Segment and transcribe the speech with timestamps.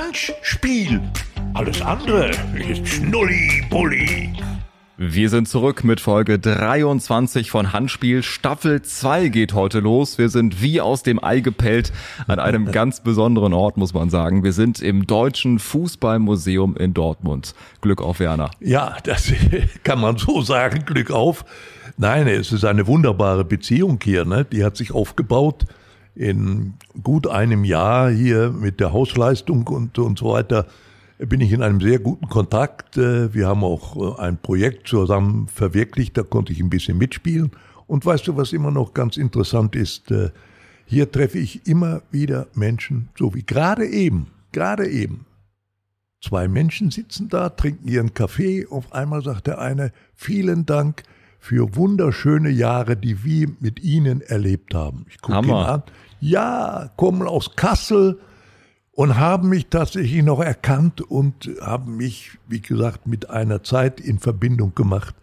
[0.00, 1.00] Handspiel.
[1.54, 4.32] Alles andere ist Schnulli-Bulli.
[4.96, 8.22] Wir sind zurück mit Folge 23 von Handspiel.
[8.22, 10.16] Staffel 2 geht heute los.
[10.16, 11.92] Wir sind wie aus dem Ei gepellt
[12.28, 14.44] an einem ganz besonderen Ort, muss man sagen.
[14.44, 17.56] Wir sind im Deutschen Fußballmuseum in Dortmund.
[17.80, 18.52] Glück auf, Werner.
[18.60, 19.32] Ja, das
[19.82, 20.84] kann man so sagen.
[20.86, 21.44] Glück auf.
[21.96, 24.24] Nein, es ist eine wunderbare Beziehung hier.
[24.24, 24.44] Ne?
[24.44, 25.66] Die hat sich aufgebaut
[26.18, 30.66] in gut einem Jahr hier mit der Hausleistung und, und so weiter
[31.18, 32.96] bin ich in einem sehr guten Kontakt.
[32.96, 37.52] Äh, wir haben auch äh, ein Projekt zusammen verwirklicht, da konnte ich ein bisschen mitspielen.
[37.86, 40.10] Und weißt du, was immer noch ganz interessant ist?
[40.10, 40.30] Äh,
[40.86, 45.26] hier treffe ich immer wieder Menschen, so wie gerade eben, gerade eben.
[46.20, 48.66] Zwei Menschen sitzen da, trinken ihren Kaffee.
[48.68, 51.04] Auf einmal sagt der eine, vielen Dank
[51.38, 55.06] für wunderschöne Jahre, die wir mit Ihnen erlebt haben.
[55.08, 55.82] Ich gucke ihn an.
[56.20, 58.18] Ja, kommen aus Kassel,
[58.98, 64.18] und haben mich tatsächlich noch erkannt und haben mich, wie gesagt, mit einer Zeit in
[64.18, 65.14] Verbindung gemacht,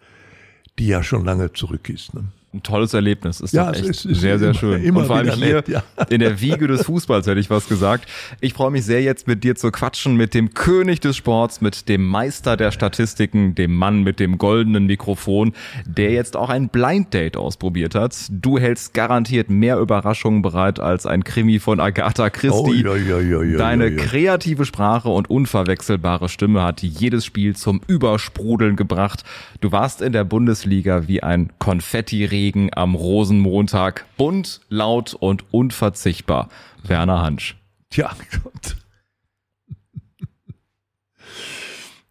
[0.78, 2.14] die ja schon lange zurück ist.
[2.14, 2.24] Ne?
[2.56, 3.40] Ein tolles Erlebnis.
[3.40, 4.82] Ist ja, doch echt ist, ist sehr, sehr immer, schön.
[4.82, 5.82] Immer und vor allem hier nett, ja.
[6.08, 8.08] in der Wiege des Fußballs hätte ich was gesagt.
[8.40, 11.88] Ich freue mich sehr jetzt mit dir zu quatschen, mit dem König des Sports, mit
[11.88, 15.52] dem Meister der Statistiken, dem Mann mit dem goldenen Mikrofon,
[15.86, 18.16] der jetzt auch ein Blind Date ausprobiert hat.
[18.30, 22.86] Du hältst garantiert mehr Überraschungen bereit als ein Krimi von Agatha Christie.
[22.86, 29.24] Oh, ja, ja, Deine kreative Sprache und unverwechselbare Stimme hat jedes Spiel zum Übersprudeln gebracht.
[29.60, 34.04] Du warst in der Bundesliga wie ein Konfetti-Regen Regen am Rosenmontag.
[34.18, 36.50] Bunt, laut und unverzichtbar.
[36.82, 37.56] Werner Hansch.
[37.88, 38.76] Tja, Gott.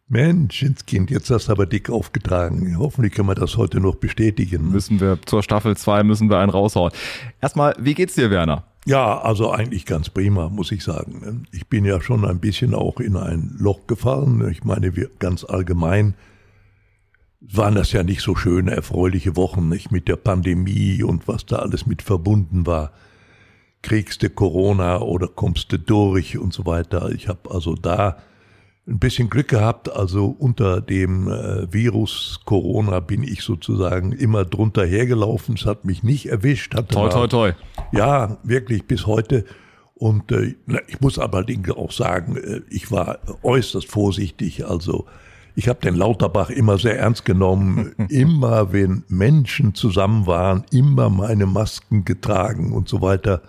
[0.07, 2.75] Menschenskind, jetzt hast du aber dick aufgetragen.
[2.79, 4.71] Hoffentlich können wir das heute noch bestätigen.
[4.71, 6.91] Müssen wir zur Staffel 2 müssen wir einen raushauen.
[7.39, 8.63] Erstmal, wie geht's dir, Werner?
[8.85, 11.45] Ja, also eigentlich ganz prima, muss ich sagen.
[11.51, 14.49] Ich bin ja schon ein bisschen auch in ein Loch gefallen.
[14.49, 16.15] Ich meine, wir ganz allgemein
[17.51, 21.57] waren das ja nicht so schöne, erfreuliche Wochen, nicht mit der Pandemie und was da
[21.57, 22.91] alles mit verbunden war.
[23.81, 27.11] Kriegst du Corona oder kommst du durch und so weiter.
[27.11, 28.17] Ich habe also da
[28.87, 29.91] ein bisschen Glück gehabt.
[29.91, 35.55] Also unter dem äh, Virus Corona bin ich sozusagen immer drunter hergelaufen.
[35.55, 36.73] Es hat mich nicht erwischt.
[36.75, 37.53] Hatte toi, toi, toi.
[37.91, 39.45] Ja, wirklich bis heute.
[39.93, 40.55] Und äh,
[40.87, 44.65] ich muss allerdings auch sagen, äh, ich war äußerst vorsichtig.
[44.67, 45.05] Also
[45.55, 47.93] ich habe den Lauterbach immer sehr ernst genommen.
[48.09, 53.41] immer, wenn Menschen zusammen waren, immer meine Masken getragen und so weiter.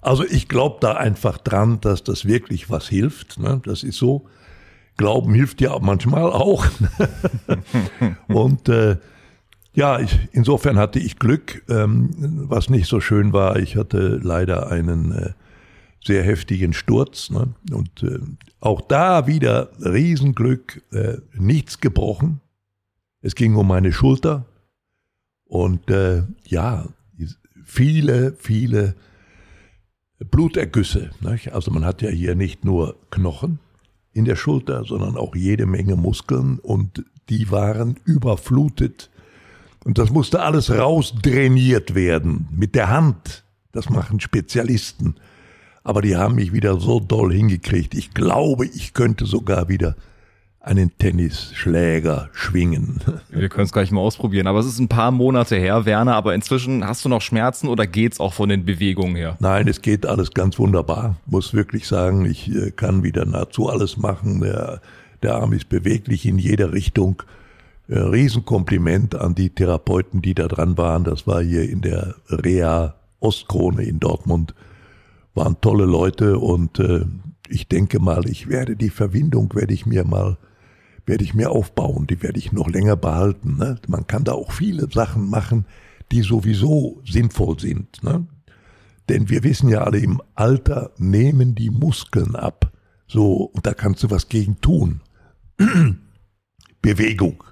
[0.00, 3.38] Also ich glaube da einfach dran, dass das wirklich was hilft.
[3.38, 3.60] Ne?
[3.64, 4.26] Das ist so.
[4.96, 6.66] Glauben hilft ja manchmal auch.
[8.28, 8.98] und äh,
[9.72, 11.62] ja, ich, insofern hatte ich Glück.
[11.68, 12.10] Ähm,
[12.48, 15.30] was nicht so schön war, ich hatte leider einen äh,
[16.04, 17.30] sehr heftigen Sturz.
[17.30, 17.54] Ne?
[17.72, 18.18] Und äh,
[18.60, 22.40] auch da wieder Riesenglück, äh, nichts gebrochen.
[23.22, 24.46] Es ging um meine Schulter.
[25.44, 26.86] Und äh, ja,
[27.64, 28.94] viele, viele
[30.18, 31.10] Blutergüsse.
[31.20, 31.52] Nicht?
[31.52, 33.58] Also man hat ja hier nicht nur Knochen
[34.12, 39.10] in der Schulter, sondern auch jede Menge Muskeln und die waren überflutet.
[39.84, 43.44] Und das musste alles rausdrainiert werden mit der Hand.
[43.72, 45.14] Das machen Spezialisten
[45.84, 47.94] aber die haben mich wieder so doll hingekriegt.
[47.94, 49.96] Ich glaube, ich könnte sogar wieder
[50.60, 53.00] einen Tennisschläger schwingen.
[53.30, 56.34] Wir können es gleich mal ausprobieren, aber es ist ein paar Monate her, Werner, aber
[56.34, 59.36] inzwischen hast du noch Schmerzen oder geht's auch von den Bewegungen her?
[59.40, 61.16] Nein, es geht alles ganz wunderbar.
[61.24, 64.42] Muss wirklich sagen, ich äh, kann wieder nahezu alles machen.
[64.42, 64.82] Der,
[65.22, 67.22] der Arm ist beweglich in jeder Richtung.
[67.88, 71.04] Äh, Riesenkompliment an die Therapeuten, die da dran waren.
[71.04, 74.54] Das war hier in der Rea Ostkrone in Dortmund
[75.34, 77.04] waren tolle Leute und äh,
[77.48, 80.38] ich denke mal, ich werde die Verbindung, werde ich mir mal,
[81.06, 83.56] werde ich mir aufbauen, die werde ich noch länger behalten.
[83.56, 83.78] Ne?
[83.88, 85.66] Man kann da auch viele Sachen machen,
[86.12, 88.02] die sowieso sinnvoll sind.
[88.02, 88.26] Ne?
[89.08, 92.72] Denn wir wissen ja alle, im Alter nehmen die Muskeln ab.
[93.08, 95.00] So, und da kannst du was gegen tun.
[96.82, 97.42] Bewegung.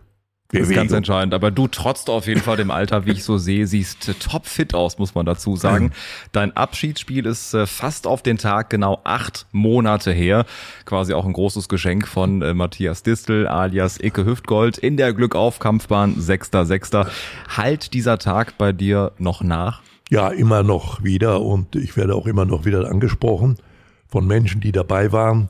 [0.50, 1.34] Das ist ganz entscheidend.
[1.34, 4.98] Aber du trotzt auf jeden Fall dem Alter, wie ich so sehe, siehst topfit aus,
[4.98, 5.92] muss man dazu sagen.
[6.32, 10.46] Dein Abschiedsspiel ist äh, fast auf den Tag genau acht Monate her.
[10.86, 16.16] Quasi auch ein großes Geschenk von äh, Matthias Distel alias Icke Hüftgold in der Glückaufkampfbahn
[16.16, 17.06] 6.6.
[17.54, 19.82] Halt dieser Tag bei dir noch nach?
[20.08, 23.58] Ja, immer noch wieder und ich werde auch immer noch wieder angesprochen
[24.06, 25.48] von Menschen, die dabei waren.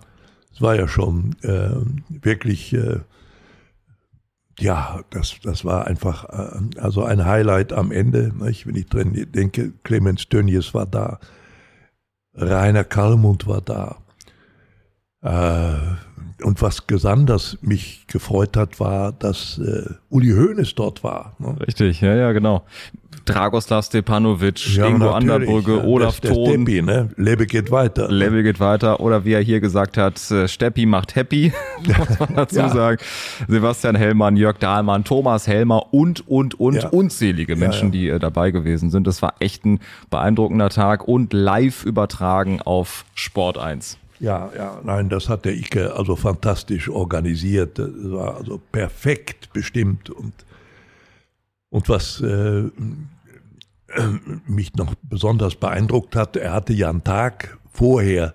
[0.53, 1.71] Es war ja schon äh,
[2.09, 2.99] wirklich äh,
[4.59, 8.33] ja, das, das war einfach äh, also ein Highlight am Ende.
[8.45, 8.67] Nicht?
[8.67, 11.21] Wenn ich drin denke, Clemens Tönnies war da,
[12.35, 13.97] Rainer Kallmund war da,
[15.21, 21.35] und was besonders mich gefreut hat, war, dass äh, Uli Hoeneß dort war.
[21.39, 21.57] Ne?
[21.67, 22.65] Richtig, ja, ja, genau.
[23.25, 26.63] Dragoslav Stepanovic, ja, Ingo Anderbrügge, ja, Olaf der, der Thon.
[26.63, 27.11] Steppi, ne?
[27.17, 28.11] Lebe geht weiter.
[28.11, 29.01] Lebe geht weiter.
[29.01, 31.53] Oder wie er hier gesagt hat, äh, Steppi macht happy,
[31.99, 32.69] muss man dazu ja.
[32.69, 32.99] sagen.
[33.49, 38.91] Sebastian Hellmann, Jörg Dahlmann, Thomas Helmer und, und, und unzählige Menschen, die äh, dabei gewesen
[38.91, 39.07] sind.
[39.07, 39.81] Das war echt ein
[40.11, 43.99] beeindruckender Tag und live übertragen auf Sport 1.
[44.21, 47.79] Ja, ja, nein, das hat der Ike also fantastisch organisiert.
[47.79, 50.33] Das war also perfekt bestimmt und
[51.71, 52.71] und was äh,
[54.47, 58.35] mich noch besonders beeindruckt hat, er hatte ja einen Tag vorher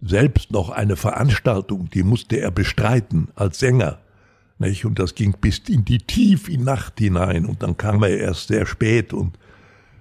[0.00, 3.98] selbst noch eine Veranstaltung, die musste er bestreiten als Sänger.
[4.58, 4.84] Nicht?
[4.84, 7.46] Und das ging bis in die tief in Nacht hinein.
[7.46, 9.38] Und dann kam er erst sehr spät und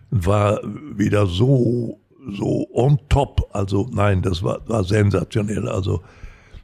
[0.09, 3.49] war wieder so, so on top.
[3.53, 5.67] Also nein, das war, war sensationell.
[5.67, 6.01] Also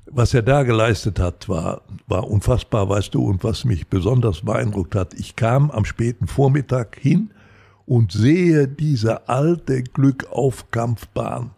[0.06, 4.96] was er da geleistet hat, war, war unfassbar, weißt du, und was mich besonders beeindruckt
[4.96, 7.32] hat, ich kam am späten Vormittag hin
[7.86, 11.52] und sehe diese alte Glückaufkampfbahn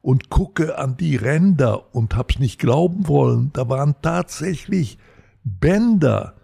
[0.00, 3.50] und gucke an die Ränder und hab's nicht glauben wollen.
[3.52, 4.98] Da waren tatsächlich
[5.44, 6.34] Bänder,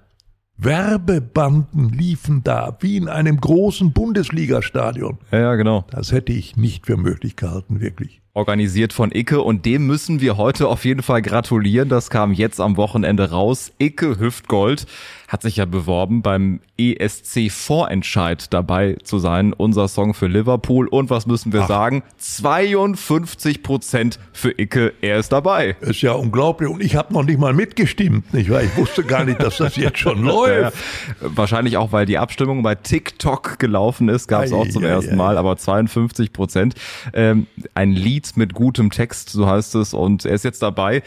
[0.58, 5.18] Werbebanden liefen da, wie in einem großen Bundesligastadion.
[5.30, 5.84] Ja, ja, genau.
[5.90, 10.36] Das hätte ich nicht für möglich gehalten, wirklich organisiert von Icke und dem müssen wir
[10.36, 11.88] heute auf jeden Fall gratulieren.
[11.88, 13.72] Das kam jetzt am Wochenende raus.
[13.78, 14.86] Icke Hüftgold
[15.28, 19.52] hat sich ja beworben, beim ESC Vorentscheid dabei zu sein.
[19.52, 20.88] Unser Song für Liverpool.
[20.88, 21.68] Und was müssen wir Ach.
[21.68, 22.02] sagen?
[22.16, 24.94] 52 Prozent für Icke.
[25.02, 25.76] Er ist dabei.
[25.80, 26.70] Ist ja unglaublich.
[26.70, 28.62] Und ich habe noch nicht mal mitgestimmt, nicht wahr?
[28.62, 30.76] Ich wusste gar nicht, dass das jetzt schon läuft.
[31.20, 34.28] Ja, wahrscheinlich auch, weil die Abstimmung bei TikTok gelaufen ist.
[34.28, 35.36] Gab es auch zum ja, ersten ja, Mal.
[35.36, 36.74] Aber 52 Prozent.
[37.12, 39.94] Ähm, ein Lied mit gutem Text, so heißt es.
[39.94, 41.02] Und er ist jetzt dabei.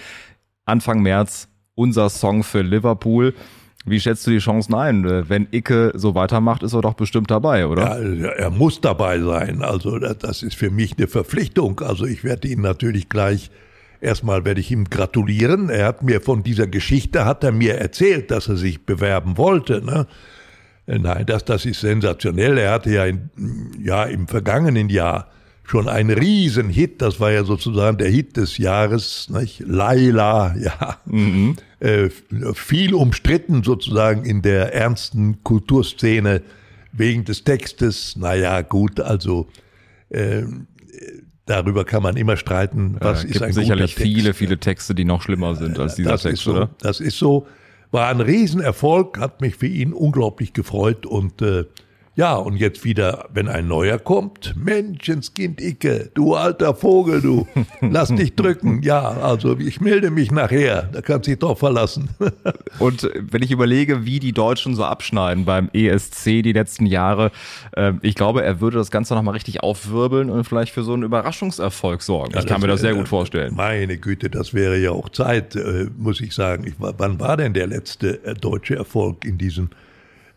[0.66, 3.34] Anfang März unser Song für Liverpool.
[3.86, 5.30] Wie schätzt du die Chancen ein?
[5.30, 8.00] Wenn Icke so weitermacht, ist er doch bestimmt dabei, oder?
[8.00, 9.64] Ja, er muss dabei sein.
[9.64, 11.80] Also das ist für mich eine Verpflichtung.
[11.80, 13.50] Also ich werde ihn natürlich gleich
[14.02, 15.70] erstmal werde ich ihm gratulieren.
[15.70, 19.84] Er hat mir von dieser Geschichte hat er mir erzählt, dass er sich bewerben wollte.
[19.84, 20.08] Ne?
[20.88, 22.58] Nein, das das ist sensationell.
[22.58, 23.30] Er hatte ja in,
[23.80, 25.28] ja im vergangenen Jahr
[25.64, 27.02] schon ein Riesenhit.
[27.02, 29.30] Das war ja sozusagen der Hit des Jahres.
[29.30, 29.62] Nicht?
[29.66, 30.98] Laila, ja.
[31.06, 31.56] Mhm.
[31.80, 32.10] Äh,
[32.54, 36.42] viel umstritten sozusagen in der ernsten Kulturszene
[36.92, 38.16] wegen des Textes.
[38.16, 39.48] Naja, gut, also
[40.10, 40.44] äh,
[41.46, 42.98] darüber kann man immer streiten.
[43.00, 44.40] Was ja, ist ein sicherlich viele, Text?
[44.40, 46.70] viele Texte, die noch schlimmer sind als dieser das Text, so, oder?
[46.80, 47.48] Das ist so.
[47.92, 51.66] War ein Riesenerfolg, hat mich für ihn unglaublich gefreut und äh,
[52.16, 57.48] ja, und jetzt wieder, wenn ein neuer kommt, Menschenskind Icke, du alter Vogel, du,
[57.82, 58.82] lass dich drücken.
[58.84, 62.10] Ja, also ich melde mich nachher, da kannst du dich drauf verlassen.
[62.80, 67.32] und wenn ich überlege, wie die Deutschen so abschneiden beim ESC die letzten Jahre,
[67.78, 71.04] äh, ich glaube, er würde das Ganze nochmal richtig aufwirbeln und vielleicht für so einen
[71.04, 72.34] Überraschungserfolg sorgen.
[72.34, 73.56] Ja, ich kann mir das sehr gut vorstellen.
[73.56, 76.68] Meine Güte, das wäre ja auch Zeit, äh, muss ich sagen.
[76.68, 79.70] Ich, wann war denn der letzte äh, deutsche Erfolg in diesem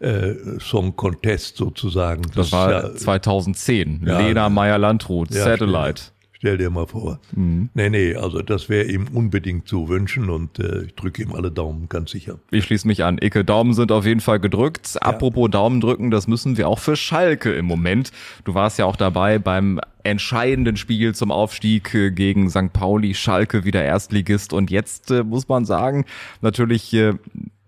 [0.05, 2.23] äh, Song Contest sozusagen.
[2.23, 4.03] Das, das war ja, 2010.
[4.07, 6.03] Ja, Lena Meyer-Landrut, ja, Satellite.
[6.03, 7.21] Stell, stell, dir mal vor.
[7.35, 7.71] Mhm.
[7.75, 11.51] Nee, nee, also das wäre ihm unbedingt zu wünschen und äh, ich drücke ihm alle
[11.51, 12.39] Daumen, ganz sicher.
[12.51, 13.19] Ich schließe mich an.
[13.19, 14.99] Icke, Daumen sind auf jeden Fall gedrückt.
[15.01, 18.13] Apropos Daumen drücken, das müssen wir auch für Schalke im Moment.
[18.45, 22.73] Du warst ja auch dabei beim entscheidenden Spiel zum Aufstieg äh, gegen St.
[22.73, 26.05] Pauli, Schalke wieder Erstligist und jetzt äh, muss man sagen,
[26.43, 27.15] natürlich äh,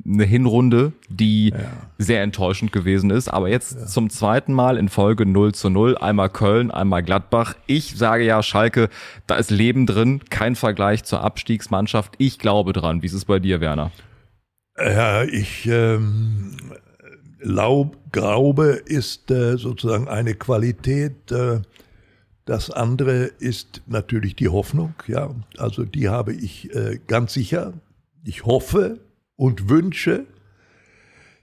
[0.06, 1.58] eine Hinrunde, die ja.
[1.98, 3.28] sehr enttäuschend gewesen ist.
[3.28, 3.86] Aber jetzt ja.
[3.86, 5.98] zum zweiten Mal in Folge 0 zu 0.
[5.98, 7.54] Einmal Köln, einmal Gladbach.
[7.66, 8.88] Ich sage ja, Schalke,
[9.26, 10.20] da ist Leben drin.
[10.30, 12.14] Kein Vergleich zur Abstiegsmannschaft.
[12.18, 13.02] Ich glaube dran.
[13.02, 13.90] Wie ist es bei dir, Werner?
[14.78, 16.56] Ja, ich ähm,
[17.38, 21.32] glaub, glaube, ist äh, sozusagen eine Qualität.
[21.32, 21.60] Äh,
[22.44, 24.94] das andere ist natürlich die Hoffnung.
[25.08, 27.72] Ja, also die habe ich äh, ganz sicher.
[28.22, 29.00] Ich hoffe,
[29.36, 30.26] und wünsche,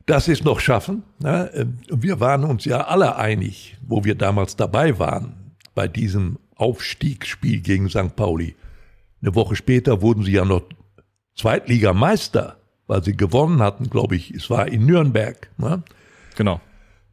[0.06, 1.04] dass sie es noch schaffen.
[1.20, 7.90] Wir waren uns ja alle einig, wo wir damals dabei waren, bei diesem Aufstiegsspiel gegen
[7.90, 8.16] St.
[8.16, 8.56] Pauli.
[9.22, 10.64] Eine Woche später wurden sie ja noch
[11.36, 12.58] Zweitligameister,
[12.88, 14.32] weil sie gewonnen hatten, glaube ich.
[14.32, 15.50] Es war in Nürnberg.
[16.36, 16.60] Genau.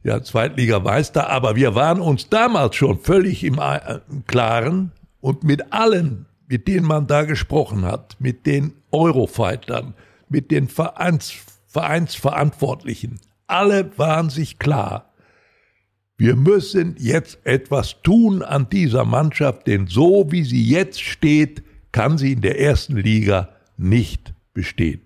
[0.03, 1.29] Ja, Zweitligameister.
[1.29, 6.67] Aber wir waren uns damals schon völlig im, äh, im Klaren und mit allen, mit
[6.67, 9.93] denen man da gesprochen hat, mit den Eurofightern,
[10.31, 11.33] mit den Vereins,
[11.67, 13.19] Vereinsverantwortlichen.
[13.47, 15.13] Alle waren sich klar,
[16.17, 22.17] wir müssen jetzt etwas tun an dieser Mannschaft, denn so wie sie jetzt steht, kann
[22.17, 25.01] sie in der ersten Liga nicht bestehen.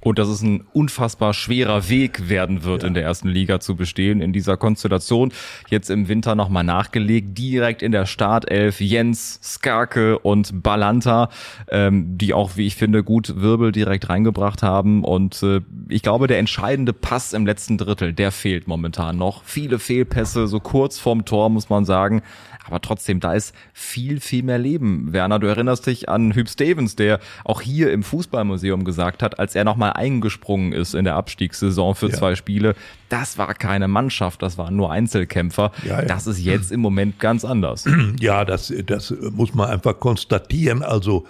[0.00, 2.88] Und dass es ein unfassbar schwerer Weg werden wird, ja.
[2.88, 5.32] in der ersten Liga zu bestehen, in dieser Konstellation.
[5.68, 11.28] Jetzt im Winter nochmal nachgelegt, direkt in der Startelf Jens, Skarke und Balanta,
[11.68, 15.04] ähm, die auch, wie ich finde, gut Wirbel direkt reingebracht haben.
[15.04, 19.44] Und äh, ich glaube, der entscheidende Pass im letzten Drittel, der fehlt momentan noch.
[19.44, 22.22] Viele Fehlpässe, so kurz vorm Tor, muss man sagen.
[22.70, 25.12] Aber trotzdem, da ist viel, viel mehr Leben.
[25.12, 29.54] Werner, du erinnerst dich an Hüb Stevens, der auch hier im Fußballmuseum gesagt hat, als
[29.54, 32.16] er nochmal eingesprungen ist in der Abstiegssaison für ja.
[32.16, 32.74] zwei Spiele,
[33.08, 35.72] das war keine Mannschaft, das waren nur Einzelkämpfer.
[35.84, 36.06] Ja, ja.
[36.06, 37.84] Das ist jetzt im Moment ganz anders.
[38.20, 40.82] Ja, das, das muss man einfach konstatieren.
[40.82, 41.26] Also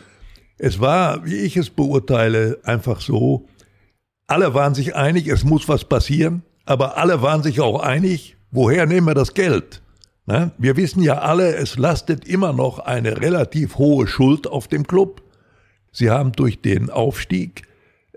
[0.59, 3.47] es war, wie ich es beurteile, einfach so,
[4.27, 8.87] alle waren sich einig, es muss was passieren, aber alle waren sich auch einig, woher
[8.87, 9.83] nehmen wir das Geld?
[10.27, 10.53] Ne?
[10.59, 15.23] Wir wissen ja alle, es lastet immer noch eine relativ hohe Schuld auf dem Club.
[15.93, 17.63] Sie haben durch den Aufstieg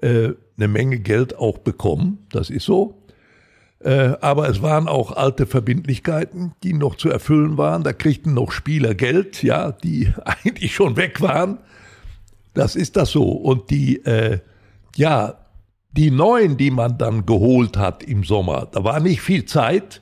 [0.02, 3.04] äh, eine Menge Geld auch bekommen, das ist so.
[3.80, 7.84] Äh, aber es waren auch alte Verbindlichkeiten, die noch zu erfüllen waren.
[7.84, 11.60] Da kriegten noch Spieler Geld, ja, die eigentlich schon weg waren.
[12.54, 13.24] Das ist das so.
[13.24, 14.40] Und die, äh,
[14.96, 15.36] ja,
[15.92, 20.02] die neuen, die man dann geholt hat im Sommer, da war nicht viel Zeit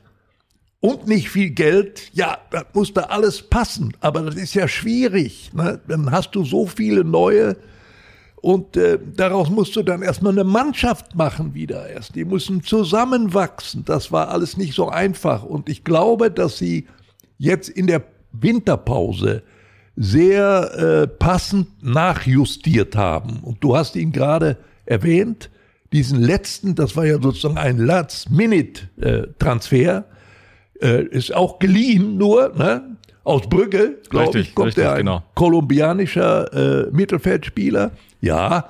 [0.82, 3.94] und nicht viel Geld, ja, das muss da alles passen.
[4.02, 5.52] Aber das ist ja schwierig.
[5.54, 5.80] Ne?
[5.88, 7.56] Dann hast du so viele neue
[8.42, 12.16] und äh, daraus musst du dann erstmal eine Mannschaft machen wieder erst.
[12.16, 13.86] Die müssen zusammenwachsen.
[13.86, 15.44] Das war alles nicht so einfach.
[15.44, 16.88] Und ich glaube, dass sie
[17.38, 19.44] jetzt in der Winterpause
[19.96, 23.42] sehr äh, passend nachjustiert haben.
[23.44, 25.52] Und du hast ihn gerade erwähnt,
[25.94, 30.06] diesen letzten, das war ja sozusagen ein Last-Minute-Transfer.
[30.82, 32.98] Äh, ist auch geliehen nur, ne?
[33.24, 35.24] Aus Brügge, glaube ich, kommt richtig, der ein genau.
[35.36, 37.92] kolumbianischer äh, Mittelfeldspieler.
[38.20, 38.66] Ja,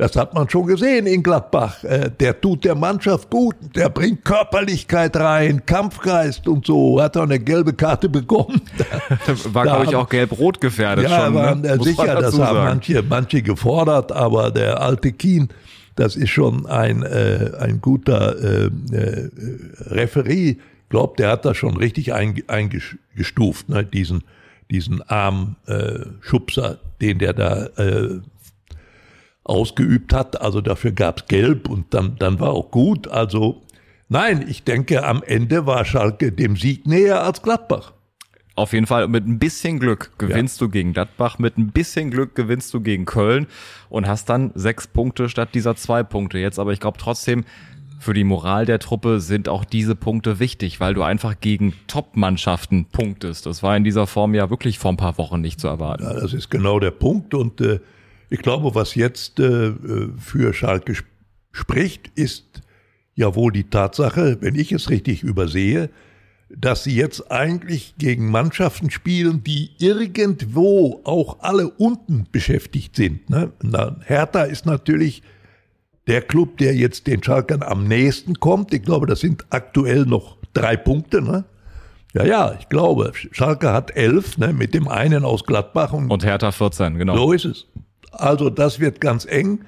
[0.00, 1.84] das hat man schon gesehen in Gladbach.
[1.84, 7.02] Äh, der tut der Mannschaft gut, der bringt Körperlichkeit rein, Kampfgeist und so.
[7.02, 8.62] Hat auch eine gelbe Karte bekommen.
[9.52, 11.34] war, glaube ich, auch gelb-rot gefährdet ja, schon.
[11.34, 11.78] Ja, ne?
[11.82, 15.50] sicher, das haben manche, manche gefordert, aber der alte Kien,
[15.96, 19.30] das ist schon ein, äh, ein guter äh, äh,
[19.90, 20.56] Referee
[20.90, 23.84] glaube, der hat das schon richtig eingestuft, ne?
[23.84, 24.24] diesen,
[24.70, 28.20] diesen Armschubser, äh, den der da äh,
[29.44, 30.40] ausgeübt hat.
[30.40, 33.08] Also dafür gab's Gelb und dann, dann war auch gut.
[33.08, 33.62] Also
[34.08, 37.92] nein, ich denke, am Ende war Schalke dem Sieg näher als Gladbach.
[38.56, 40.66] Auf jeden Fall mit ein bisschen Glück gewinnst ja.
[40.66, 43.46] du gegen Gladbach, mit ein bisschen Glück gewinnst du gegen Köln
[43.88, 46.58] und hast dann sechs Punkte statt dieser zwei Punkte jetzt.
[46.58, 47.44] Aber ich glaube trotzdem,
[48.00, 52.86] für die Moral der Truppe sind auch diese Punkte wichtig, weil du einfach gegen Top-Mannschaften
[52.86, 53.44] punktest.
[53.44, 56.04] Das war in dieser Form ja wirklich vor ein paar Wochen nicht zu erwarten.
[56.04, 57.78] Ja, das ist genau der Punkt und äh,
[58.30, 59.72] ich glaube, was jetzt äh,
[60.18, 61.06] für Schalke sp
[61.52, 62.62] spricht, ist
[63.16, 65.90] ja wohl die Tatsache, wenn ich es richtig übersehe,
[66.48, 73.28] dass sie jetzt eigentlich gegen Mannschaften spielen, die irgendwo auch alle unten beschäftigt sind.
[73.30, 73.52] Ne?
[73.62, 75.22] Na, Hertha ist natürlich
[76.06, 78.72] der Club, der jetzt den Schalkern am nächsten kommt.
[78.74, 81.22] Ich glaube, das sind aktuell noch drei Punkte.
[81.22, 81.44] Ne?
[82.14, 85.92] Ja, ja, ich glaube, Schalke hat elf, ne, mit dem einen aus Gladbach.
[85.92, 87.16] Und, und Hertha 14, genau.
[87.16, 87.66] So ist es.
[88.10, 89.60] Also das wird ganz eng.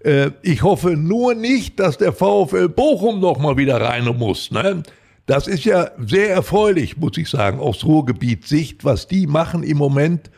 [0.00, 4.50] Äh, ich hoffe nur nicht, dass der VfL Bochum noch mal wieder rein muss.
[4.50, 4.82] Ne?
[5.26, 9.76] Das ist ja sehr erfreulich, muss ich sagen, aus Ruhrgebiet Sicht, was die machen im
[9.76, 10.30] Moment.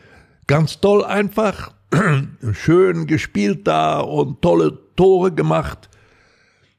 [0.47, 1.73] Ganz toll einfach.
[2.52, 5.88] Schön gespielt da und tolle Tore gemacht.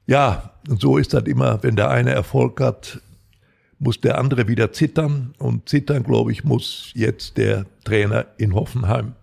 [0.05, 2.99] Ja, und so ist das immer, wenn der eine Erfolg hat,
[3.79, 5.33] muss der andere wieder zittern.
[5.37, 9.13] Und zittern, glaube ich, muss jetzt der Trainer in Hoffenheim.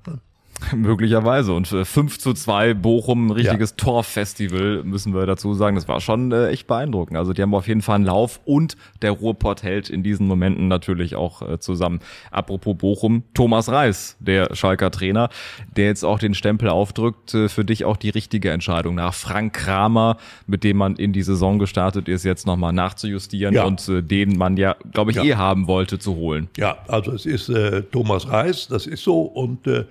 [0.74, 1.52] Möglicherweise.
[1.52, 3.76] Und 5 zu 2 Bochum, ein richtiges ja.
[3.76, 5.76] Torfestival, müssen wir dazu sagen.
[5.76, 7.16] Das war schon äh, echt beeindruckend.
[7.16, 10.68] Also die haben auf jeden Fall einen Lauf und der Ruhrpott hält in diesen Momenten
[10.68, 12.00] natürlich auch äh, zusammen.
[12.30, 15.28] Apropos Bochum, Thomas Reis, der Schalker Trainer,
[15.76, 19.54] der jetzt auch den Stempel aufdrückt, äh, für dich auch die richtige Entscheidung nach Frank
[19.54, 23.64] Kramer, mit dem man in die Saison gestartet ist, jetzt nochmal nachzujustieren ja.
[23.64, 25.24] und äh, den man ja, glaube ich, ja.
[25.24, 26.48] eh haben wollte zu holen.
[26.56, 29.84] Ja, also es ist äh, Thomas Reis, das ist so und äh,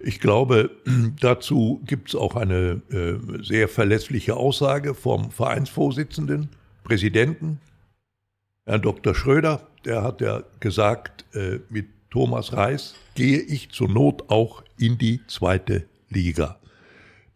[0.00, 0.70] ich glaube,
[1.20, 6.48] dazu gibt es auch eine äh, sehr verlässliche Aussage vom Vereinsvorsitzenden,
[6.84, 7.60] Präsidenten,
[8.64, 9.14] Herrn Dr.
[9.14, 9.66] Schröder.
[9.84, 15.20] Der hat ja gesagt, äh, mit Thomas Reis gehe ich zur Not auch in die
[15.26, 16.58] zweite Liga.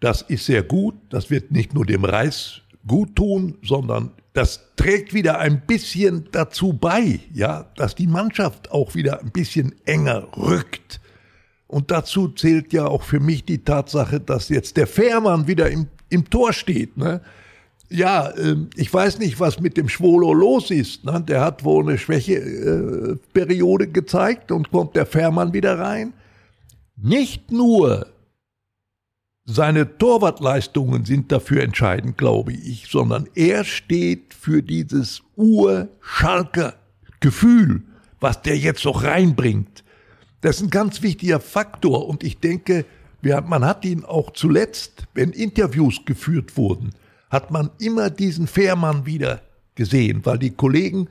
[0.00, 0.94] Das ist sehr gut.
[1.10, 6.72] Das wird nicht nur dem Reis gut tun, sondern das trägt wieder ein bisschen dazu
[6.72, 11.01] bei, ja, dass die Mannschaft auch wieder ein bisschen enger rückt
[11.72, 15.86] Und dazu zählt ja auch für mich die Tatsache, dass jetzt der Fährmann wieder im,
[16.10, 16.98] im Tor steht.
[16.98, 17.22] Ne?
[17.88, 21.06] Ja, äh, ich weiß nicht, was mit dem Schwolo los ist.
[21.06, 21.24] Ne?
[21.26, 26.12] Der hat wohl eine Schwächeperiode äh, gezeigt und kommt der Fährmann wieder rein.
[26.94, 28.06] Nicht nur
[29.46, 36.74] seine Torwartleistungen sind dafür entscheidend, glaube ich, sondern er steht für dieses Ur-Schalker
[37.20, 37.80] Gefühl,
[38.20, 39.81] was der jetzt noch reinbringt.
[40.42, 42.84] Das ist ein ganz wichtiger Faktor und ich denke,
[43.22, 46.90] man hat ihn auch zuletzt, wenn Interviews geführt wurden,
[47.30, 49.40] hat man immer diesen Fährmann wieder
[49.76, 51.08] gesehen, weil die Kollegen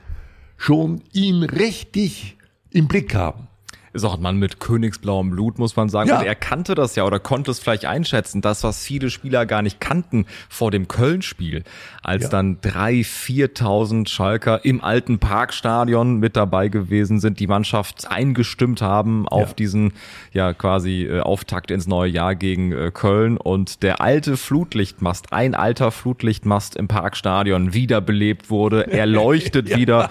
[0.57, 2.37] schon ihn richtig
[2.69, 3.47] im Blick haben
[3.93, 6.09] ist auch ein Mann mit königsblauem Blut, muss man sagen.
[6.09, 6.19] Ja.
[6.19, 9.61] Und er kannte das ja oder konnte es vielleicht einschätzen, das, was viele Spieler gar
[9.61, 11.63] nicht kannten vor dem Köln-Spiel,
[12.01, 12.29] als ja.
[12.29, 19.27] dann drei, viertausend Schalker im alten Parkstadion mit dabei gewesen sind, die Mannschaft eingestimmt haben
[19.27, 19.53] auf ja.
[19.55, 19.93] diesen,
[20.31, 25.55] ja, quasi äh, Auftakt ins neue Jahr gegen äh, Köln und der alte Flutlichtmast, ein
[25.55, 28.87] alter Flutlichtmast im Parkstadion wiederbelebt wurde.
[28.91, 30.09] Er leuchtet wieder.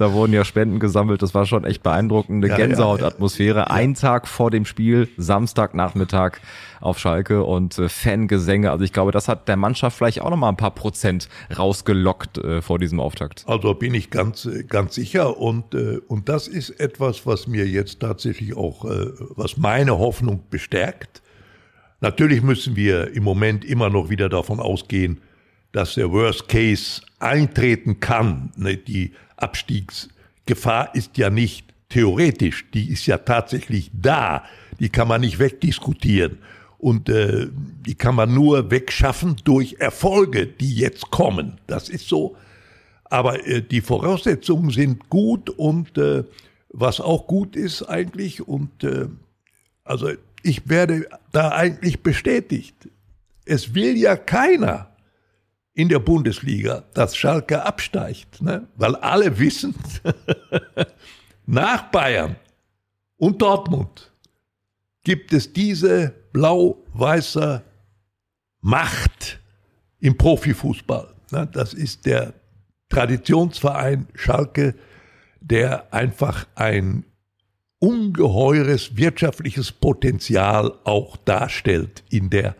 [0.00, 1.20] Da wurden ja Spenden gesammelt.
[1.20, 3.58] Das war schon echt beeindruckende ja, Gänsehautatmosphäre.
[3.58, 3.70] Ja, ja.
[3.70, 6.38] Ein Tag vor dem Spiel, Samstagnachmittag
[6.80, 8.70] auf Schalke und äh, Fangesänge.
[8.70, 12.38] Also ich glaube, das hat der Mannschaft vielleicht auch noch mal ein paar Prozent rausgelockt
[12.38, 13.44] äh, vor diesem Auftakt.
[13.46, 15.36] Also bin ich ganz, ganz sicher.
[15.36, 20.44] Und, äh, und das ist etwas, was mir jetzt tatsächlich auch, äh, was meine Hoffnung
[20.48, 21.20] bestärkt.
[22.00, 25.20] Natürlich müssen wir im Moment immer noch wieder davon ausgehen,
[25.72, 28.50] dass der Worst Case eintreten kann.
[28.56, 28.78] Ne?
[28.78, 34.44] Die Abstiegsgefahr ist ja nicht theoretisch, die ist ja tatsächlich da.
[34.78, 36.38] Die kann man nicht wegdiskutieren.
[36.78, 37.48] Und äh,
[37.86, 41.58] die kann man nur wegschaffen durch Erfolge, die jetzt kommen.
[41.66, 42.36] Das ist so.
[43.04, 46.24] Aber äh, die Voraussetzungen sind gut und äh,
[46.70, 49.08] was auch gut ist eigentlich und äh,
[49.84, 50.10] also
[50.42, 52.88] ich werde da eigentlich bestätigt.
[53.44, 54.89] Es will ja keiner
[55.80, 58.66] in der Bundesliga, dass Schalke absteigt, ne?
[58.76, 59.74] weil alle wissen,
[61.46, 62.36] nach Bayern
[63.16, 64.12] und Dortmund
[65.02, 67.62] gibt es diese blau-weiße
[68.60, 69.40] Macht
[70.00, 71.14] im Profifußball.
[71.30, 71.48] Ne?
[71.50, 72.34] Das ist der
[72.90, 74.74] Traditionsverein Schalke,
[75.40, 77.06] der einfach ein
[77.78, 82.54] ungeheures wirtschaftliches Potenzial auch darstellt in der,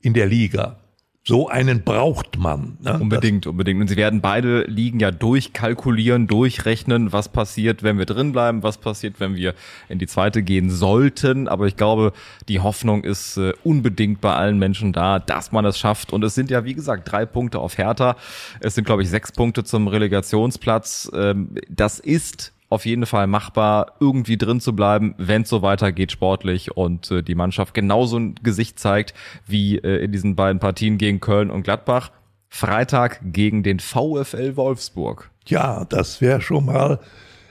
[0.00, 0.79] in der Liga.
[1.22, 2.78] So einen braucht man.
[2.80, 2.98] Ne?
[2.98, 3.80] Unbedingt, das unbedingt.
[3.82, 8.78] Und sie werden beide liegen ja durchkalkulieren, durchrechnen, was passiert, wenn wir drin bleiben, was
[8.78, 9.54] passiert, wenn wir
[9.90, 11.46] in die zweite gehen sollten.
[11.46, 12.14] Aber ich glaube,
[12.48, 16.10] die Hoffnung ist äh, unbedingt bei allen Menschen da, dass man es schafft.
[16.12, 18.16] Und es sind ja, wie gesagt, drei Punkte auf Hertha.
[18.60, 21.10] Es sind, glaube ich, sechs Punkte zum Relegationsplatz.
[21.14, 26.12] Ähm, das ist auf jeden Fall machbar, irgendwie drin zu bleiben, wenn es so weitergeht
[26.12, 29.12] sportlich und äh, die Mannschaft genauso ein Gesicht zeigt
[29.46, 32.12] wie äh, in diesen beiden Partien gegen Köln und Gladbach.
[32.48, 35.30] Freitag gegen den VfL Wolfsburg.
[35.46, 37.00] Ja, das wäre schon mal,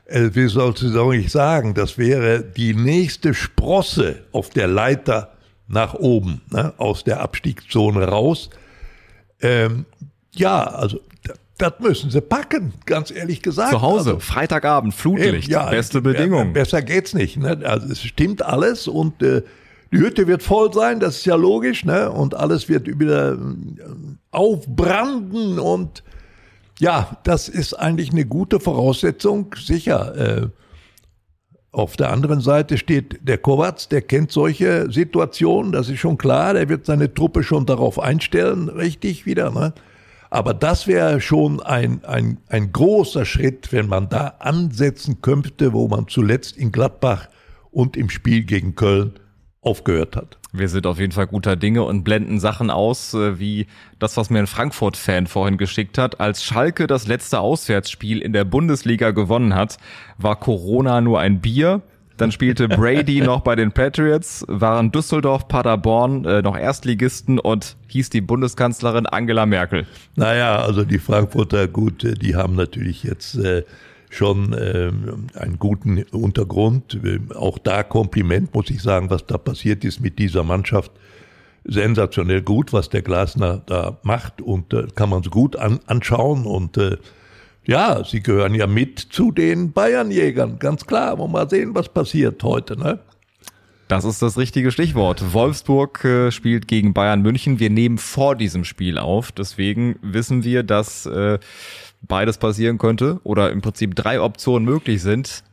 [0.05, 5.34] äh, wie sollst du ich sagen, das wäre die nächste Sprosse auf der Leiter
[5.67, 8.49] nach oben, ne, aus der Abstiegszone raus.
[9.41, 9.86] Ähm,
[10.34, 10.99] ja, also
[11.60, 13.72] das müssen sie packen, ganz ehrlich gesagt.
[13.72, 16.54] Zu Hause, also, Freitagabend, Flutlicht, ja, beste Bedingungen.
[16.54, 17.38] Besser geht's nicht.
[17.38, 17.60] Ne?
[17.63, 19.43] Also es stimmt alles und äh,
[19.91, 22.12] die Hütte wird voll sein, das ist ja logisch, ne?
[22.12, 23.38] Und alles wird wieder äh,
[24.32, 26.04] aufbranden und
[26.80, 30.15] ja, das ist eigentlich eine gute Voraussetzung, sicher.
[30.15, 30.48] Äh,
[31.72, 36.54] auf der anderen Seite steht der Kovac, der kennt solche Situationen, das ist schon klar,
[36.54, 39.52] der wird seine Truppe schon darauf einstellen, richtig wieder.
[39.52, 39.74] Ne?
[40.30, 45.88] Aber das wäre schon ein, ein, ein großer Schritt, wenn man da ansetzen könnte, wo
[45.88, 47.28] man zuletzt in Gladbach
[47.72, 49.20] und im Spiel gegen Köln
[49.62, 50.38] aufgehört hat.
[50.52, 53.68] Wir sind auf jeden Fall guter Dinge und blenden Sachen aus, äh, wie
[54.00, 56.20] das, was mir ein Frankfurt-Fan vorhin geschickt hat.
[56.20, 59.78] Als Schalke das letzte Auswärtsspiel in der Bundesliga gewonnen hat,
[60.18, 61.82] war Corona nur ein Bier.
[62.19, 68.10] Dann spielte Brady noch bei den Patriots, waren Düsseldorf, Paderborn äh, noch Erstligisten und hieß
[68.10, 69.88] die Bundeskanzlerin Angela Merkel.
[70.15, 73.63] Naja, also die Frankfurter, gut, äh, die haben natürlich jetzt äh,
[74.10, 74.91] schon äh,
[75.36, 76.99] einen guten Untergrund.
[77.36, 80.91] Auch da Kompliment, muss ich sagen, was da passiert ist mit dieser Mannschaft.
[81.63, 86.45] Sensationell gut, was der Glasner da macht und äh, kann man so gut an, anschauen
[86.45, 86.97] und äh,
[87.69, 91.19] ja, sie gehören ja mit zu den Bayernjägern, ganz klar.
[91.19, 92.99] Wollen wir mal sehen, was passiert heute, ne?
[93.88, 95.34] Das ist das richtige Stichwort.
[95.34, 97.60] Wolfsburg äh, spielt gegen Bayern München.
[97.60, 99.32] Wir nehmen vor diesem Spiel auf.
[99.32, 101.39] Deswegen wissen wir, dass äh,
[102.01, 105.43] beides passieren könnte oder im Prinzip drei Optionen möglich sind.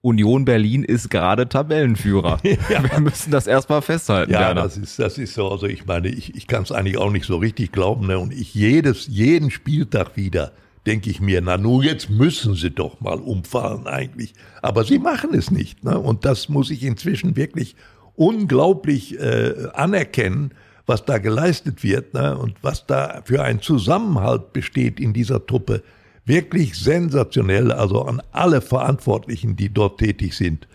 [0.00, 2.40] Union Berlin ist gerade Tabellenführer.
[2.44, 2.82] ja.
[2.82, 4.32] Wir müssen das erstmal festhalten.
[4.32, 4.62] Ja, Werner.
[4.62, 5.50] das ist, das ist so.
[5.50, 8.06] Also ich meine, ich, ich kann es eigentlich auch nicht so richtig glauben.
[8.06, 8.18] Ne?
[8.18, 10.52] Und ich jedes, jeden Spieltag wieder
[10.86, 14.34] denke ich mir, na nun, jetzt müssen sie doch mal umfallen eigentlich.
[14.62, 15.84] Aber sie machen es nicht.
[15.84, 15.98] Ne?
[15.98, 17.76] Und das muss ich inzwischen wirklich
[18.16, 20.52] unglaublich äh, anerkennen,
[20.86, 22.36] was da geleistet wird ne?
[22.36, 25.82] und was da für ein Zusammenhalt besteht in dieser Truppe
[26.24, 30.68] wirklich sensationell, also an alle Verantwortlichen, die dort tätig sind.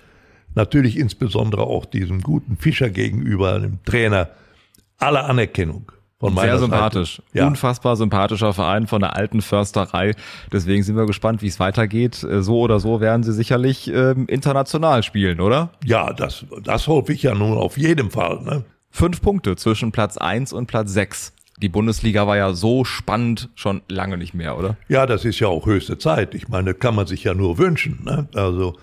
[0.56, 4.30] Natürlich insbesondere auch diesem guten Fischer gegenüber, dem Trainer,
[4.98, 5.92] alle Anerkennung.
[6.20, 7.22] Von Sehr sympathisch.
[7.34, 7.46] Ja.
[7.46, 10.14] Unfassbar sympathischer Verein von der alten Försterei.
[10.52, 12.24] Deswegen sind wir gespannt, wie es weitergeht.
[12.24, 15.70] Äh, so oder so werden sie sicherlich ähm, international spielen, oder?
[15.86, 18.42] Ja, das, das hoffe ich ja nun auf jeden Fall.
[18.42, 18.64] Ne?
[18.90, 23.82] Fünf Punkte zwischen Platz eins und Platz sechs die Bundesliga war ja so spannend schon
[23.90, 24.78] lange nicht mehr, oder?
[24.90, 26.36] Ja, das ist ja auch höchste Zeit.
[26.36, 28.04] Ich meine, kann man sich ja nur wünschen.
[28.04, 28.28] Ne?
[28.36, 28.76] Also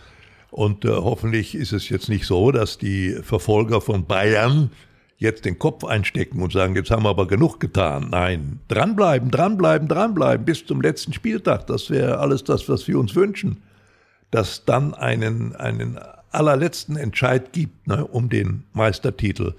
[0.50, 4.70] und äh, hoffentlich ist es jetzt nicht so, dass die Verfolger von Bayern
[5.24, 8.08] jetzt den Kopf einstecken und sagen, jetzt haben wir aber genug getan.
[8.10, 11.66] Nein, dranbleiben, dranbleiben, dranbleiben bis zum letzten Spieltag.
[11.66, 13.62] Das wäre alles das, was wir uns wünschen.
[14.30, 15.98] Dass dann einen, einen
[16.30, 19.54] allerletzten Entscheid gibt ne, um den Meistertitel.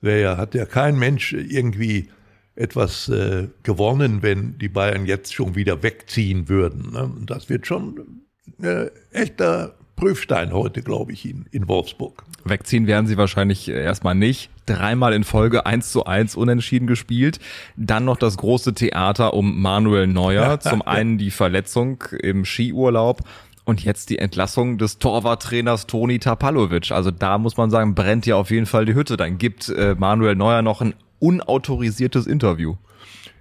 [0.00, 2.08] Wäre hat ja kein Mensch irgendwie
[2.54, 6.92] etwas äh, gewonnen, wenn die Bayern jetzt schon wieder wegziehen würden.
[6.92, 7.10] Ne?
[7.26, 8.22] Das wird schon
[8.62, 12.24] äh, echter Prüfstein heute, glaube ich, in, in Wolfsburg.
[12.44, 14.50] Wegziehen werden sie wahrscheinlich erstmal nicht.
[14.70, 17.40] Dreimal in Folge eins zu eins unentschieden gespielt.
[17.76, 20.60] Dann noch das große Theater um Manuel Neuer.
[20.60, 23.22] Zum einen die Verletzung im Skiurlaub
[23.64, 26.92] und jetzt die Entlassung des Torwarttrainers Toni Tapalovic.
[26.92, 29.16] Also da muss man sagen, brennt ja auf jeden Fall die Hütte.
[29.16, 32.76] Dann gibt äh, Manuel Neuer noch ein unautorisiertes Interview.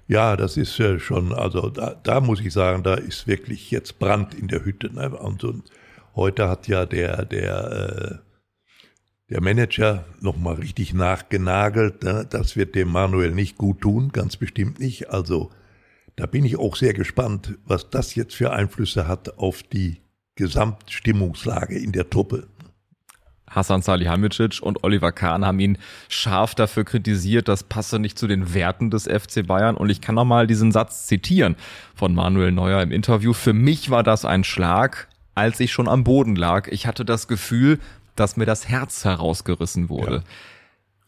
[0.08, 4.00] Ja, das ist ja schon, also da, da muss ich sagen, da ist wirklich jetzt
[4.00, 4.92] Brand in der Hütte.
[4.92, 5.10] Ne?
[5.10, 5.64] Und, und
[6.16, 8.29] heute hat ja der, der, äh,
[9.30, 12.04] der Manager nochmal richtig nachgenagelt.
[12.04, 12.26] Ne?
[12.30, 15.12] Das wird dem Manuel nicht gut tun, ganz bestimmt nicht.
[15.12, 15.52] Also
[16.16, 20.02] da bin ich auch sehr gespannt, was das jetzt für Einflüsse hat auf die
[20.36, 22.48] Gesamtstimmungslage in der Truppe.
[23.50, 28.54] Hassan Salihamidzic und Oliver Kahn haben ihn scharf dafür kritisiert, das passe nicht zu den
[28.54, 29.76] Werten des FC Bayern.
[29.76, 31.56] Und ich kann nochmal diesen Satz zitieren
[31.96, 33.34] von Manuel Neuer im Interview.
[33.34, 36.68] Für mich war das ein Schlag, als ich schon am Boden lag.
[36.68, 37.80] Ich hatte das Gefühl,
[38.20, 40.24] dass mir das Herz herausgerissen wurde.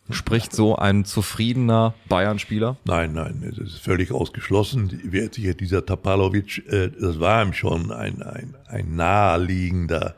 [0.09, 0.13] Ja.
[0.13, 2.77] Spricht so ein zufriedener Bayern-Spieler?
[2.85, 4.99] Nein, nein, das ist völlig ausgeschlossen.
[5.03, 10.15] Dieser Tapalovic, äh, das war ihm schon ein, ein, ein naheliegender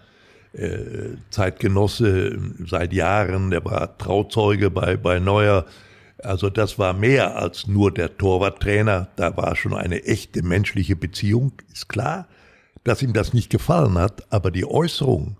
[0.54, 5.66] äh, Zeitgenosse seit Jahren, der war Trauzeuge bei, bei Neuer.
[6.20, 11.54] Also das war mehr als nur der Torwarttrainer, da war schon eine echte menschliche Beziehung,
[11.72, 12.28] ist klar,
[12.84, 15.38] dass ihm das nicht gefallen hat, aber die Äußerungen,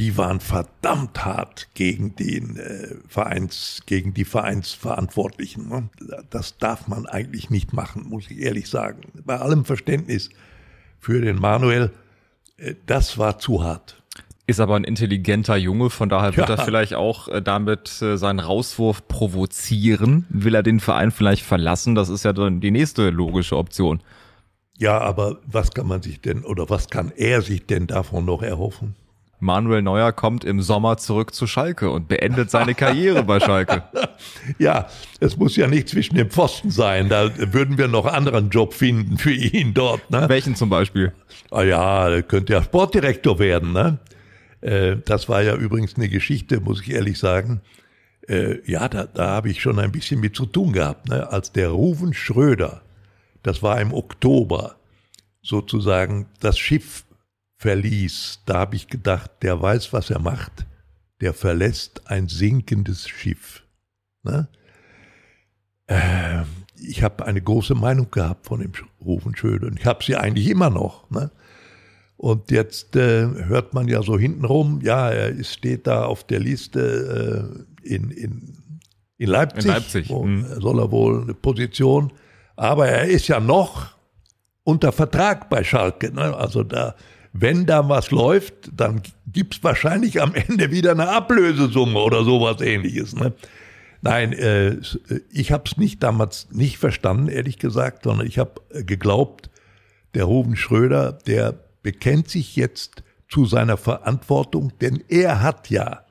[0.00, 5.68] die waren verdammt hart gegen den äh, Vereins, gegen die Vereinsverantwortlichen.
[5.68, 5.90] Ne?
[6.30, 9.02] Das darf man eigentlich nicht machen, muss ich ehrlich sagen.
[9.26, 10.30] Bei allem Verständnis
[10.98, 11.90] für den Manuel,
[12.56, 13.96] äh, das war zu hart
[14.46, 16.56] ist aber ein intelligenter Junge, von daher wird ja.
[16.56, 20.26] er vielleicht auch äh, damit äh, seinen Rauswurf provozieren.
[20.28, 21.94] Will er den Verein vielleicht verlassen?
[21.94, 24.02] Das ist ja dann die nächste logische Option.
[24.76, 28.42] Ja, aber was kann man sich denn oder was kann er sich denn davon noch
[28.42, 28.96] erhoffen?
[29.40, 33.82] Manuel Neuer kommt im Sommer zurück zu Schalke und beendet seine Karriere bei Schalke.
[34.58, 37.08] Ja, es muss ja nicht zwischen den Pfosten sein.
[37.08, 40.10] Da würden wir noch anderen Job finden für ihn dort.
[40.10, 40.28] Ne?
[40.28, 41.12] Welchen zum Beispiel?
[41.50, 43.72] Ah ja, er könnte ja Sportdirektor werden.
[43.72, 43.98] Ne?
[44.60, 47.62] Äh, das war ja übrigens eine Geschichte, muss ich ehrlich sagen.
[48.28, 51.08] Äh, ja, da, da habe ich schon ein bisschen mit zu tun gehabt.
[51.08, 51.30] Ne?
[51.30, 52.82] Als der Ruven Schröder,
[53.42, 54.76] das war im Oktober,
[55.42, 57.04] sozusagen das Schiff
[57.60, 60.64] verließ, da habe ich gedacht, der weiß, was er macht.
[61.20, 63.62] Der verlässt ein sinkendes Schiff.
[64.22, 64.48] Ne?
[65.86, 66.44] Äh,
[66.76, 68.72] ich habe eine große Meinung gehabt von dem
[69.04, 71.10] Rufen Schröder und ich habe sie eigentlich immer noch.
[71.10, 71.30] Ne?
[72.16, 77.66] Und jetzt äh, hört man ja so hintenrum, ja, er steht da auf der Liste
[77.84, 78.80] äh, in, in,
[79.18, 79.66] in Leipzig.
[79.66, 80.10] In Leipzig.
[80.10, 80.46] Mhm.
[80.60, 82.10] Soll er wohl eine Position.
[82.56, 83.88] Aber er ist ja noch
[84.64, 86.10] unter Vertrag bei Schalke.
[86.10, 86.34] Ne?
[86.34, 86.94] Also da,
[87.32, 93.14] wenn da was läuft, dann gibt's wahrscheinlich am Ende wieder eine Ablösesumme oder sowas ähnliches.
[93.14, 93.32] Ne?
[94.02, 94.78] Nein, äh,
[95.30, 99.50] ich habe es nicht damals nicht verstanden, ehrlich gesagt, sondern ich habe geglaubt,
[100.14, 106.04] der Ruben Schröder, der bekennt sich jetzt zu seiner Verantwortung, denn er hat ja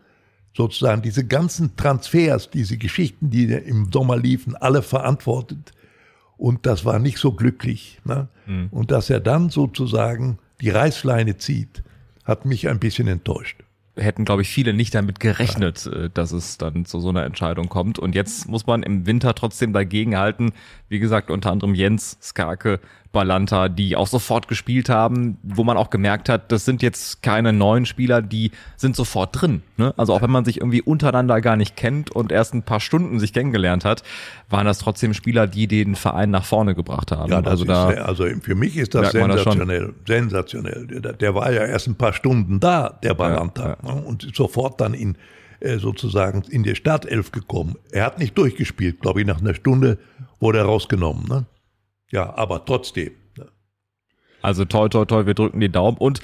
[0.56, 5.74] sozusagen diese ganzen Transfers, diese Geschichten, die im Sommer liefen, alle verantwortet.
[6.38, 8.00] Und das war nicht so glücklich.
[8.06, 8.30] Ne?
[8.46, 8.68] Mhm.
[8.72, 11.84] Und dass er dann sozusagen die Reißleine zieht,
[12.26, 13.63] hat mich ein bisschen enttäuscht
[14.00, 15.86] hätten, glaube ich, viele nicht damit gerechnet.
[15.86, 18.00] Äh, dass es dann zu so einer Entscheidung kommt.
[18.00, 20.54] Und jetzt muss man im Winter trotzdem dagegen halten.
[20.88, 22.80] Wie gesagt, unter anderem Jens Skarke,
[23.12, 27.52] Balanta, die auch sofort gespielt haben, wo man auch gemerkt hat, das sind jetzt keine
[27.54, 29.63] neuen Spieler, die sind sofort drin.
[29.78, 29.95] Ne?
[29.98, 33.19] Also auch wenn man sich irgendwie untereinander gar nicht kennt und erst ein paar Stunden
[33.19, 34.04] sich kennengelernt hat,
[34.50, 37.32] waren das trotzdem Spieler, die den Verein nach vorne gebracht haben.
[37.32, 39.93] Ja, also, da also für mich ist das sensationell.
[40.06, 40.86] Das sensationell.
[40.88, 43.95] Der, der, war ja erst ein paar Stunden da, der Balanta, ja, ja.
[43.95, 44.02] Ne?
[44.04, 45.17] und sofort dann in
[45.62, 47.76] äh, sozusagen in die Startelf gekommen.
[47.91, 49.98] Er hat nicht durchgespielt, glaube ich, nach einer Stunde
[50.39, 51.26] wurde er rausgenommen.
[51.28, 51.45] Ne?
[52.12, 53.12] Ja, aber trotzdem.
[53.38, 53.48] Ne?
[54.41, 56.22] Also toll, toll, toll, wir drücken die Daumen und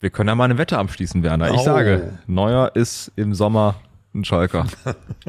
[0.00, 1.50] wir können ja mal eine Wette abschließen, Werner.
[1.50, 1.64] Ich oh.
[1.64, 3.76] sage, Neuer ist im Sommer
[4.14, 4.66] ein Schalker.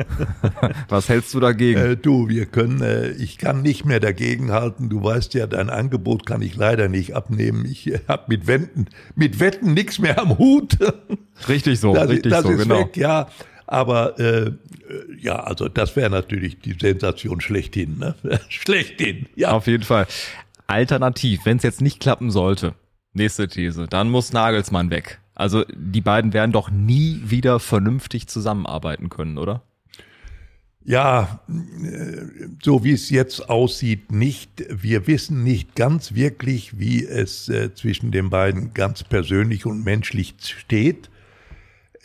[0.90, 1.80] Was hältst du dagegen?
[1.80, 4.90] Äh, du, wir können, äh, ich kann nicht mehr dagegen halten.
[4.90, 7.66] Du weißt ja, dein Angebot kann ich leider nicht abnehmen.
[7.66, 10.78] Ich äh, habe mit Wetten, mit Wetten nichts mehr am Hut.
[11.48, 12.80] Richtig so, das, richtig das so, ist genau.
[12.80, 13.28] Weg, ja.
[13.68, 14.52] Aber äh,
[15.20, 18.00] ja, also das wäre natürlich die Sensation schlechthin.
[18.00, 18.16] Ne?
[18.50, 19.52] schlechthin, ja.
[19.52, 20.08] Auf jeden Fall.
[20.68, 22.76] Alternativ, wenn es jetzt nicht klappen sollte,
[23.14, 25.20] nächste These, dann muss Nagelsmann weg.
[25.36, 29.64] Also die beiden werden doch nie wieder vernünftig zusammenarbeiten können, oder?
[30.84, 31.42] Ja,
[32.64, 34.66] so wie es jetzt aussieht, nicht.
[34.70, 40.36] Wir wissen nicht ganz wirklich, wie es äh, zwischen den beiden ganz persönlich und menschlich
[40.42, 41.12] steht.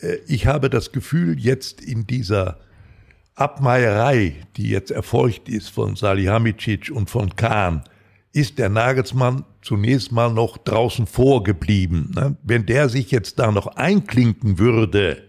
[0.00, 2.58] Äh, ich habe das Gefühl, jetzt in dieser
[3.36, 7.84] Abmeierei, die jetzt erfolgt ist von Salihamidzic und von Kahn,
[8.32, 12.12] ist der Nagelsmann zunächst mal noch draußen vorgeblieben.
[12.14, 12.36] Ne?
[12.42, 15.22] Wenn der sich jetzt da noch einklinken würde,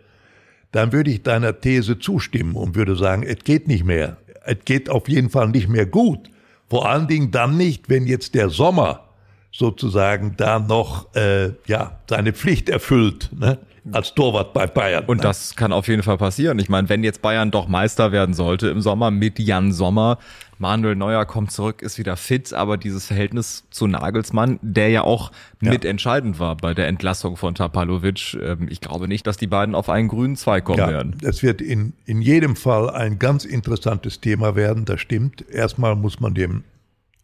[0.72, 4.16] dann würde ich deiner These zustimmen und würde sagen, es geht nicht mehr.
[4.46, 6.30] Es geht auf jeden Fall nicht mehr gut.
[6.70, 9.07] Vor allen Dingen dann nicht, wenn jetzt der Sommer
[9.52, 13.30] sozusagen da noch äh, ja seine Pflicht erfüllt.
[13.38, 13.58] Ne?
[13.92, 15.06] als Torwart bei Bayern.
[15.06, 16.60] Und das kann auf jeden Fall passieren.
[16.60, 20.18] Ich meine, wenn jetzt Bayern doch Meister werden sollte im Sommer mit Jan Sommer,
[20.60, 25.32] Manuel Neuer kommt zurück, ist wieder fit, aber dieses Verhältnis zu Nagelsmann, der ja auch
[25.62, 25.72] ja.
[25.72, 29.90] mitentscheidend war bei der Entlassung von Tapalovic, ähm, ich glaube nicht, dass die beiden auf
[29.90, 31.16] einen grünen Zweig kommen ja, werden.
[31.22, 35.48] Es wird in, in jedem Fall ein ganz interessantes Thema werden, das stimmt.
[35.50, 36.64] Erstmal muss man dem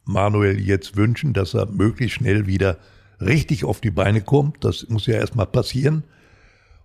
[0.06, 2.78] Manuel jetzt wünschen, dass er möglichst schnell wieder
[3.20, 4.64] richtig auf die Beine kommt.
[4.64, 6.04] Das muss ja erstmal passieren.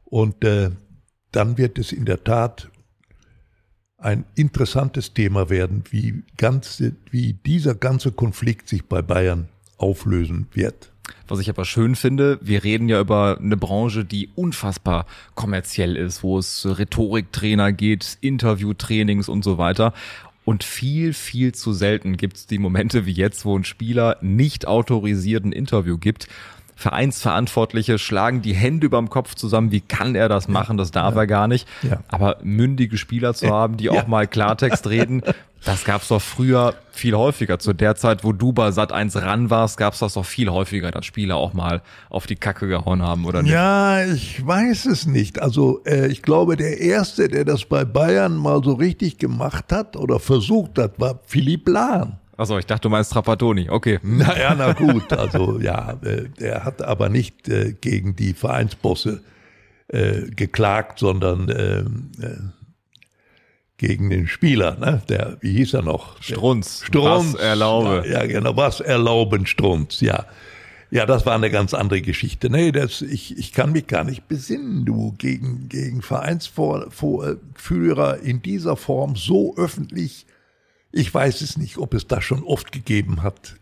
[0.05, 0.71] Und äh,
[1.33, 2.71] dann wird es in der Tat
[3.99, 10.93] ein interessantes Thema werden, wie, ganze, wie dieser ganze Konflikt sich bei Bayern auflösen wird.
[11.27, 16.23] Was ich aber schön finde, wir reden ja über eine Branche, die unfassbar kommerziell ist,
[16.23, 19.95] wo es Rhetoriktrainer geht, Interviewtrainings und so weiter.
[20.49, 24.67] Und viel, viel zu selten gibt es die Momente wie jetzt, wo ein Spieler nicht
[24.67, 26.27] autorisiert ein Interview gibt
[26.79, 29.73] Vereinsverantwortliche schlagen die Hände überm Kopf zusammen.
[29.73, 30.77] Wie kann er das machen?
[30.77, 31.23] Das darf ja.
[31.23, 31.67] er gar nicht.
[31.83, 32.05] Ja.
[32.07, 35.23] Aber mündige Spieler zu haben, die auch mal Klartext reden,
[35.64, 37.59] das gab's doch früher viel häufiger.
[37.59, 40.93] Zu der Zeit, wo du bei Sat 1 ran warst, gab's das doch viel häufiger,
[40.93, 43.51] dass Spieler auch mal auf die Kacke gehauen haben, oder nicht?
[43.51, 45.43] Ja, ich weiß es nicht.
[45.43, 49.97] Also äh, ich glaube, der erste, der das bei Bayern mal so richtig gemacht hat
[49.97, 52.19] oder versucht hat, war Philipp Lahn.
[52.38, 53.68] Achso, ich dachte, du meinst Trapattoni.
[53.68, 53.98] Okay.
[54.03, 55.12] Naja, na gut.
[55.12, 59.22] Also ja, äh, der hat aber nicht äh, gegen die Vereinsbosse
[59.88, 62.37] äh, geklagt, sondern äh, äh,
[63.77, 65.03] gegen den Spieler, ne?
[65.09, 66.22] Der, wie hieß er noch?
[66.22, 66.85] Strunz.
[66.85, 67.35] Strunz.
[67.35, 68.05] Was erlaube.
[68.09, 70.27] Ja, genau, was erlauben Strunz, ja.
[70.90, 72.51] Ja, das war eine ganz andere Geschichte.
[72.51, 78.77] Nee, das, ich, ich kann mich gar nicht besinnen, du, gegen, gegen Vereinsführer in dieser
[78.77, 80.27] Form so öffentlich
[80.92, 83.57] ich weiß es nicht, ob es das schon oft gegeben hat.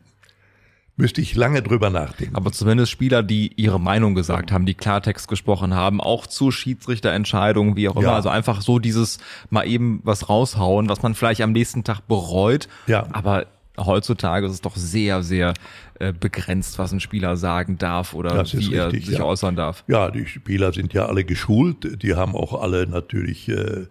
[0.99, 2.37] Müsste ich lange drüber nachdenken.
[2.37, 7.77] Aber zumindest Spieler, die ihre Meinung gesagt haben, die Klartext gesprochen haben, auch zu Schiedsrichterentscheidungen,
[7.77, 8.05] wie auch immer.
[8.09, 8.15] Ja.
[8.15, 9.19] Also einfach so dieses
[9.51, 12.69] mal eben was raushauen, was man vielleicht am nächsten Tag bereut.
[12.87, 13.07] Ja.
[13.13, 13.47] Aber
[13.79, 15.53] heutzutage ist es doch sehr, sehr
[15.99, 19.25] äh, begrenzt, was ein Spieler sagen darf oder wie richtig, er sich ja.
[19.25, 19.85] äußern darf.
[19.89, 22.03] Ja, die Spieler sind ja alle geschult.
[22.03, 23.87] Die haben auch alle natürlich äh,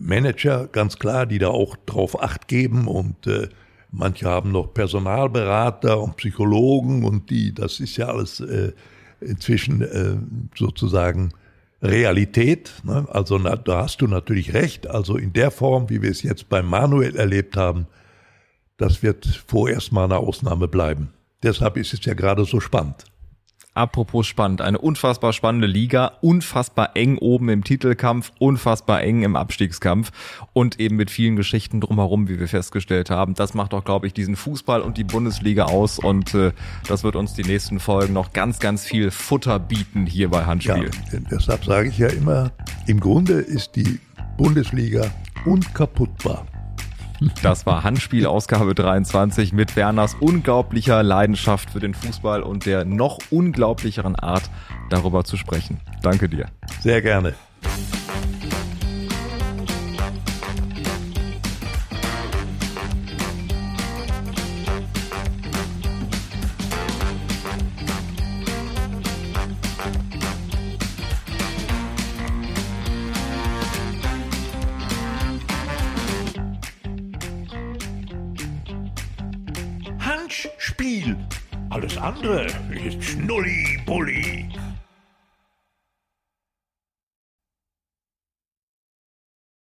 [0.00, 3.48] Manager, ganz klar, die da auch drauf acht geben und äh,
[3.90, 8.72] manche haben noch Personalberater und Psychologen und die, das ist ja alles äh,
[9.20, 10.16] inzwischen äh,
[10.56, 11.32] sozusagen
[11.82, 12.74] Realität.
[12.84, 13.06] Ne?
[13.10, 14.86] Also na, da hast du natürlich recht.
[14.86, 17.86] Also in der Form, wie wir es jetzt bei Manuel erlebt haben,
[18.76, 21.12] das wird vorerst mal eine Ausnahme bleiben.
[21.42, 23.04] Deshalb ist es ja gerade so spannend.
[23.76, 30.12] Apropos spannend, eine unfassbar spannende Liga, unfassbar eng oben im Titelkampf, unfassbar eng im Abstiegskampf
[30.54, 33.34] und eben mit vielen Geschichten drumherum, wie wir festgestellt haben.
[33.34, 36.52] Das macht doch, glaube ich, diesen Fußball und die Bundesliga aus und äh,
[36.88, 40.90] das wird uns die nächsten Folgen noch ganz, ganz viel Futter bieten hier bei Handspiel.
[41.12, 42.52] Ja, deshalb sage ich ja immer,
[42.86, 44.00] im Grunde ist die
[44.38, 45.10] Bundesliga
[45.44, 46.46] unkaputtbar.
[47.42, 53.18] Das war Handspiel Ausgabe 23 mit Werners unglaublicher Leidenschaft für den Fußball und der noch
[53.30, 54.50] unglaublicheren Art,
[54.90, 55.80] darüber zu sprechen.
[56.02, 56.46] Danke dir.
[56.80, 57.34] Sehr gerne.